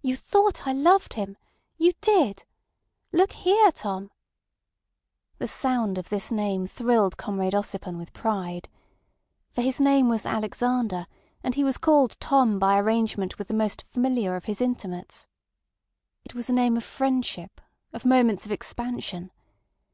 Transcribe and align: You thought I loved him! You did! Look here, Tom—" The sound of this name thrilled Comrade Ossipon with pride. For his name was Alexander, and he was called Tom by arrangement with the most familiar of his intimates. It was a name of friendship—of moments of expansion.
You 0.00 0.16
thought 0.16 0.66
I 0.66 0.72
loved 0.72 1.12
him! 1.12 1.36
You 1.76 1.92
did! 2.00 2.44
Look 3.12 3.32
here, 3.32 3.70
Tom—" 3.70 4.10
The 5.36 5.46
sound 5.46 5.98
of 5.98 6.08
this 6.08 6.32
name 6.32 6.66
thrilled 6.66 7.18
Comrade 7.18 7.52
Ossipon 7.54 7.98
with 7.98 8.14
pride. 8.14 8.70
For 9.50 9.60
his 9.60 9.78
name 9.78 10.08
was 10.08 10.24
Alexander, 10.24 11.06
and 11.44 11.54
he 11.54 11.64
was 11.64 11.76
called 11.76 12.16
Tom 12.18 12.58
by 12.58 12.78
arrangement 12.80 13.36
with 13.36 13.48
the 13.48 13.52
most 13.52 13.82
familiar 13.92 14.36
of 14.36 14.46
his 14.46 14.62
intimates. 14.62 15.26
It 16.24 16.32
was 16.34 16.48
a 16.48 16.54
name 16.54 16.78
of 16.78 16.82
friendship—of 16.84 18.06
moments 18.06 18.46
of 18.46 18.52
expansion. 18.52 19.30